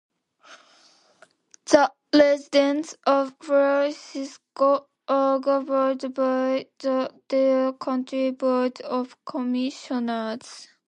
The 1.67 1.93
residents 2.11 2.97
of 3.05 3.35
Frisco 3.39 4.87
are 5.07 5.37
governed 5.37 6.15
by 6.15 6.65
the 6.79 7.13
Dare 7.27 7.73
County 7.73 8.31
Board 8.31 8.81
of 8.81 9.15
Commissioners. 9.25 10.69